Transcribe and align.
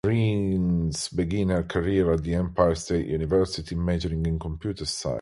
Doreen 0.03 0.91
begins 1.13 1.51
her 1.51 1.61
college 1.61 1.67
career 1.67 2.11
at 2.11 2.27
Empire 2.27 2.73
State 2.73 3.05
University, 3.05 3.75
majoring 3.75 4.25
in 4.25 4.39
computer 4.39 4.83
science. 4.83 5.09